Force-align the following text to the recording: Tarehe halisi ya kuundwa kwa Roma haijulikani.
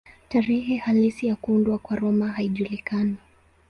Tarehe 0.29 0.77
halisi 0.77 1.27
ya 1.27 1.35
kuundwa 1.35 1.77
kwa 1.77 1.95
Roma 1.95 2.27
haijulikani. 2.31 3.15